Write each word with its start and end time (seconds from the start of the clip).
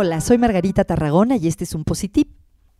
Hola, 0.00 0.20
soy 0.20 0.38
Margarita 0.38 0.84
Tarragona 0.84 1.38
y 1.38 1.48
este 1.48 1.64
es 1.64 1.74
un 1.74 1.82
Positif. 1.82 2.28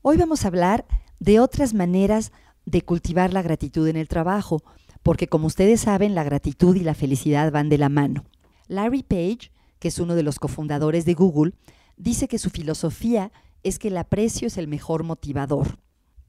Hoy 0.03 0.17
vamos 0.17 0.45
a 0.45 0.47
hablar 0.47 0.87
de 1.19 1.41
otras 1.41 1.75
maneras 1.75 2.31
de 2.65 2.83
cultivar 2.83 3.33
la 3.33 3.43
gratitud 3.43 3.89
en 3.89 3.97
el 3.97 4.07
trabajo, 4.07 4.63
porque 5.03 5.27
como 5.27 5.49
ustedes 5.49 5.81
saben, 5.81 6.15
la 6.15 6.23
gratitud 6.23 6.77
y 6.77 6.85
la 6.85 6.95
felicidad 6.95 7.51
van 7.51 7.71
de 7.71 7.77
la 7.77 7.89
mano. 7.89 8.25
Larry 8.69 9.03
Page, 9.03 9.51
que 9.81 9.89
es 9.89 9.99
uno 9.99 10.15
de 10.15 10.23
los 10.23 10.39
cofundadores 10.39 11.05
de 11.07 11.15
Google, 11.15 11.55
dice 11.97 12.29
que 12.29 12.39
su 12.39 12.51
filosofía 12.51 13.33
es 13.65 13.81
que 13.81 13.89
el 13.89 13.97
aprecio 13.97 14.47
es 14.47 14.57
el 14.57 14.69
mejor 14.69 15.03
motivador. 15.03 15.81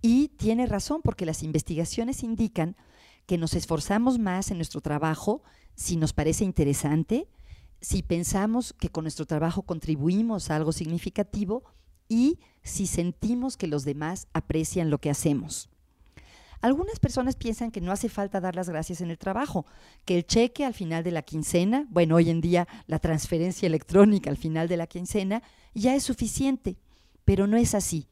Y 0.01 0.29
tiene 0.39 0.65
razón 0.65 1.01
porque 1.03 1.27
las 1.27 1.43
investigaciones 1.43 2.23
indican 2.23 2.75
que 3.27 3.37
nos 3.37 3.53
esforzamos 3.53 4.17
más 4.17 4.49
en 4.49 4.57
nuestro 4.57 4.81
trabajo 4.81 5.43
si 5.75 5.97
nos 5.97 6.13
parece 6.13 6.45
interesante, 6.45 7.27
si 7.81 8.03
pensamos 8.03 8.73
que 8.73 8.89
con 8.89 9.03
nuestro 9.03 9.25
trabajo 9.25 9.63
contribuimos 9.63 10.49
a 10.49 10.55
algo 10.55 10.71
significativo 10.71 11.63
y 12.07 12.39
si 12.63 12.87
sentimos 12.87 13.55
que 13.57 13.67
los 13.67 13.85
demás 13.85 14.27
aprecian 14.33 14.89
lo 14.89 14.99
que 14.99 15.09
hacemos. 15.09 15.69
Algunas 16.61 16.99
personas 16.99 17.37
piensan 17.37 17.71
que 17.71 17.79
no 17.79 17.93
hace 17.93 18.09
falta 18.09 18.41
dar 18.41 18.55
las 18.55 18.67
gracias 18.67 18.99
en 18.99 19.09
el 19.09 19.17
trabajo, 19.17 19.65
que 20.03 20.17
el 20.17 20.25
cheque 20.25 20.65
al 20.65 20.73
final 20.73 21.05
de 21.05 21.11
la 21.11 21.21
quincena, 21.21 21.87
bueno, 21.89 22.15
hoy 22.15 22.29
en 22.29 22.41
día 22.41 22.67
la 22.85 22.99
transferencia 22.99 23.65
electrónica 23.65 24.29
al 24.29 24.35
final 24.35 24.67
de 24.67 24.75
la 24.75 24.87
quincena, 24.87 25.41
ya 25.73 25.95
es 25.95 26.03
suficiente, 26.03 26.77
pero 27.23 27.47
no 27.47 27.55
es 27.55 27.75
así. 27.75 28.09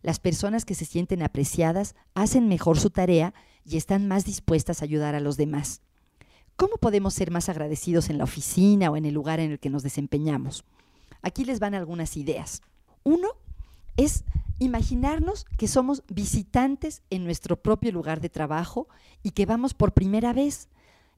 Las 0.00 0.20
personas 0.20 0.64
que 0.64 0.74
se 0.74 0.86
sienten 0.86 1.22
apreciadas 1.22 1.94
hacen 2.14 2.48
mejor 2.48 2.80
su 2.80 2.88
tarea 2.88 3.34
y 3.64 3.76
están 3.76 4.08
más 4.08 4.24
dispuestas 4.24 4.80
a 4.80 4.86
ayudar 4.86 5.14
a 5.14 5.20
los 5.20 5.36
demás. 5.36 5.82
¿Cómo 6.56 6.76
podemos 6.76 7.14
ser 7.14 7.30
más 7.30 7.48
agradecidos 7.48 8.10
en 8.10 8.18
la 8.18 8.24
oficina 8.24 8.90
o 8.90 8.96
en 8.96 9.04
el 9.04 9.14
lugar 9.14 9.40
en 9.40 9.52
el 9.52 9.58
que 9.58 9.70
nos 9.70 9.82
desempeñamos? 9.82 10.64
Aquí 11.22 11.44
les 11.44 11.60
van 11.60 11.74
algunas 11.74 12.16
ideas. 12.16 12.62
Uno 13.04 13.28
es 13.96 14.24
imaginarnos 14.58 15.44
que 15.56 15.68
somos 15.68 16.02
visitantes 16.08 17.02
en 17.10 17.24
nuestro 17.24 17.60
propio 17.60 17.92
lugar 17.92 18.20
de 18.20 18.28
trabajo 18.28 18.88
y 19.22 19.30
que 19.30 19.46
vamos 19.46 19.74
por 19.74 19.92
primera 19.92 20.32
vez 20.32 20.68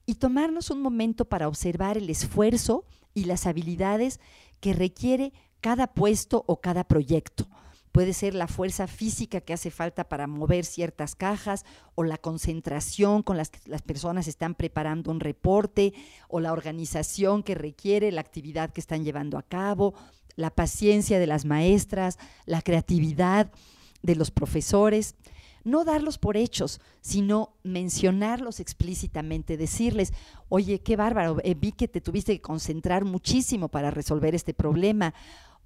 y 0.05 0.15
tomarnos 0.15 0.69
un 0.71 0.81
momento 0.81 1.25
para 1.25 1.47
observar 1.47 1.97
el 1.97 2.09
esfuerzo 2.09 2.85
y 3.13 3.25
las 3.25 3.45
habilidades 3.45 4.19
que 4.59 4.73
requiere 4.73 5.33
cada 5.61 5.87
puesto 5.87 6.43
o 6.47 6.61
cada 6.61 6.83
proyecto 6.83 7.47
puede 7.95 8.11
ser 8.11 8.35
la 8.35 8.49
fuerza 8.49 8.87
física 8.87 9.39
que 9.39 9.53
hace 9.53 9.71
falta 9.71 10.09
para 10.09 10.27
mover 10.27 10.65
ciertas 10.65 11.15
cajas 11.15 11.63
o 11.95 12.03
la 12.03 12.17
concentración 12.17 13.23
con 13.23 13.37
las 13.37 13.49
que 13.49 13.59
las 13.67 13.83
personas 13.83 14.27
están 14.27 14.53
preparando 14.53 15.11
un 15.11 15.21
reporte 15.21 15.93
o 16.27 16.41
la 16.41 16.51
organización 16.51 17.41
que 17.41 17.55
requiere 17.55 18.11
la 18.11 18.19
actividad 18.19 18.73
que 18.73 18.81
están 18.81 19.05
llevando 19.05 19.37
a 19.37 19.43
cabo, 19.43 19.93
la 20.35 20.49
paciencia 20.49 21.19
de 21.19 21.27
las 21.27 21.45
maestras, 21.45 22.19
la 22.45 22.61
creatividad 22.61 23.49
de 24.03 24.15
los 24.17 24.29
profesores. 24.29 25.15
No 25.63 25.85
darlos 25.85 26.17
por 26.17 26.35
hechos, 26.35 26.81
sino 26.99 27.55
mencionarlos 27.63 28.59
explícitamente, 28.59 29.55
decirles, 29.55 30.11
oye, 30.49 30.81
qué 30.81 30.97
bárbaro, 30.97 31.37
eh, 31.45 31.55
vi 31.55 31.71
que 31.71 31.87
te 31.87 32.01
tuviste 32.01 32.33
que 32.33 32.41
concentrar 32.41 33.05
muchísimo 33.05 33.69
para 33.69 33.89
resolver 33.89 34.35
este 34.35 34.53
problema, 34.53 35.13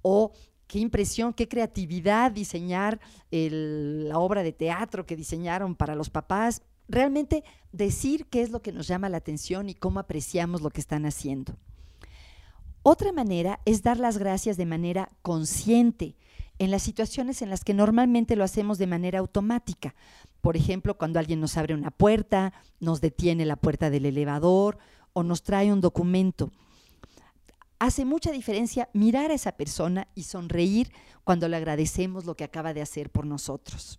o 0.02 0.32
qué 0.70 0.78
impresión, 0.78 1.32
qué 1.32 1.48
creatividad 1.48 2.30
diseñar 2.30 3.00
la 3.32 4.18
obra 4.20 4.44
de 4.44 4.52
teatro 4.52 5.04
que 5.04 5.16
diseñaron 5.16 5.74
para 5.74 5.96
los 5.96 6.10
papás. 6.10 6.62
Realmente 6.88 7.42
decir 7.72 8.26
qué 8.26 8.42
es 8.42 8.50
lo 8.50 8.62
que 8.62 8.70
nos 8.70 8.86
llama 8.86 9.08
la 9.08 9.16
atención 9.16 9.68
y 9.68 9.74
cómo 9.74 9.98
apreciamos 9.98 10.62
lo 10.62 10.70
que 10.70 10.80
están 10.80 11.06
haciendo. 11.06 11.56
Otra 12.84 13.10
manera 13.10 13.58
es 13.64 13.82
dar 13.82 13.98
las 13.98 14.16
gracias 14.16 14.56
de 14.56 14.64
manera 14.64 15.10
consciente 15.22 16.14
en 16.60 16.70
las 16.70 16.84
situaciones 16.84 17.42
en 17.42 17.50
las 17.50 17.64
que 17.64 17.74
normalmente 17.74 18.36
lo 18.36 18.44
hacemos 18.44 18.78
de 18.78 18.86
manera 18.86 19.18
automática. 19.18 19.96
Por 20.40 20.56
ejemplo, 20.56 20.96
cuando 20.96 21.18
alguien 21.18 21.40
nos 21.40 21.56
abre 21.56 21.74
una 21.74 21.90
puerta, 21.90 22.52
nos 22.78 23.00
detiene 23.00 23.44
la 23.44 23.56
puerta 23.56 23.90
del 23.90 24.06
elevador 24.06 24.78
o 25.14 25.24
nos 25.24 25.42
trae 25.42 25.72
un 25.72 25.80
documento 25.80 26.52
hace 27.80 28.04
mucha 28.04 28.30
diferencia 28.30 28.88
mirar 28.92 29.30
a 29.30 29.34
esa 29.34 29.52
persona 29.52 30.06
y 30.14 30.24
sonreír 30.24 30.92
cuando 31.24 31.48
le 31.48 31.56
agradecemos 31.56 32.26
lo 32.26 32.36
que 32.36 32.44
acaba 32.44 32.74
de 32.74 32.82
hacer 32.82 33.10
por 33.10 33.26
nosotros. 33.26 33.98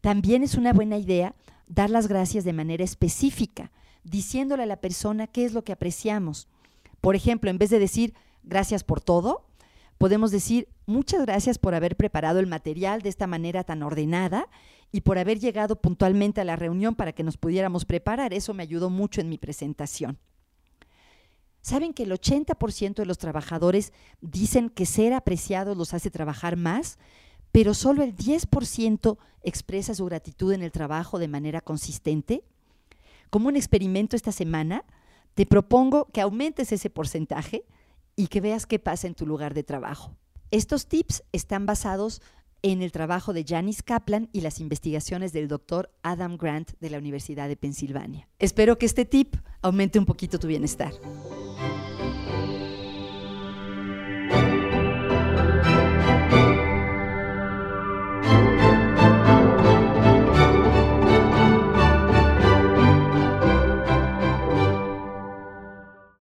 También 0.00 0.44
es 0.44 0.54
una 0.54 0.72
buena 0.72 0.98
idea 0.98 1.34
dar 1.66 1.90
las 1.90 2.06
gracias 2.06 2.44
de 2.44 2.52
manera 2.52 2.84
específica, 2.84 3.72
diciéndole 4.04 4.62
a 4.62 4.66
la 4.66 4.80
persona 4.80 5.26
qué 5.26 5.44
es 5.44 5.54
lo 5.54 5.64
que 5.64 5.72
apreciamos. 5.72 6.46
Por 7.00 7.16
ejemplo, 7.16 7.50
en 7.50 7.58
vez 7.58 7.70
de 7.70 7.78
decir 7.78 8.14
gracias 8.42 8.84
por 8.84 9.00
todo, 9.00 9.46
podemos 9.96 10.30
decir 10.30 10.68
muchas 10.86 11.24
gracias 11.24 11.58
por 11.58 11.74
haber 11.74 11.96
preparado 11.96 12.38
el 12.38 12.46
material 12.46 13.00
de 13.00 13.08
esta 13.08 13.26
manera 13.26 13.64
tan 13.64 13.82
ordenada 13.82 14.48
y 14.92 15.00
por 15.00 15.18
haber 15.18 15.38
llegado 15.38 15.80
puntualmente 15.80 16.42
a 16.42 16.44
la 16.44 16.56
reunión 16.56 16.94
para 16.94 17.12
que 17.12 17.24
nos 17.24 17.38
pudiéramos 17.38 17.86
preparar. 17.86 18.34
Eso 18.34 18.52
me 18.52 18.62
ayudó 18.62 18.90
mucho 18.90 19.22
en 19.22 19.30
mi 19.30 19.38
presentación. 19.38 20.18
¿Saben 21.60 21.92
que 21.92 22.04
el 22.04 22.12
80% 22.12 22.94
de 22.94 23.06
los 23.06 23.18
trabajadores 23.18 23.92
dicen 24.20 24.70
que 24.70 24.86
ser 24.86 25.12
apreciados 25.12 25.76
los 25.76 25.94
hace 25.94 26.10
trabajar 26.10 26.56
más? 26.56 26.98
pero 27.52 27.74
solo 27.74 28.02
el 28.02 28.14
10% 28.14 29.18
expresa 29.42 29.94
su 29.94 30.04
gratitud 30.04 30.52
en 30.52 30.62
el 30.62 30.72
trabajo 30.72 31.18
de 31.18 31.28
manera 31.28 31.60
consistente. 31.60 32.44
Como 33.30 33.48
un 33.48 33.56
experimento 33.56 34.16
esta 34.16 34.32
semana, 34.32 34.84
te 35.34 35.46
propongo 35.46 36.06
que 36.12 36.20
aumentes 36.20 36.72
ese 36.72 36.90
porcentaje 36.90 37.64
y 38.16 38.28
que 38.28 38.40
veas 38.40 38.66
qué 38.66 38.78
pasa 38.78 39.06
en 39.06 39.14
tu 39.14 39.26
lugar 39.26 39.54
de 39.54 39.62
trabajo. 39.62 40.14
Estos 40.50 40.86
tips 40.86 41.22
están 41.32 41.66
basados 41.66 42.22
en 42.62 42.82
el 42.82 42.90
trabajo 42.90 43.32
de 43.32 43.44
Janice 43.44 43.82
Kaplan 43.84 44.28
y 44.32 44.40
las 44.40 44.58
investigaciones 44.58 45.32
del 45.32 45.46
doctor 45.46 45.92
Adam 46.02 46.36
Grant 46.36 46.72
de 46.80 46.90
la 46.90 46.98
Universidad 46.98 47.48
de 47.48 47.56
Pensilvania. 47.56 48.28
Espero 48.40 48.78
que 48.78 48.86
este 48.86 49.04
tip 49.04 49.36
aumente 49.62 49.98
un 49.98 50.06
poquito 50.06 50.38
tu 50.38 50.48
bienestar. 50.48 50.92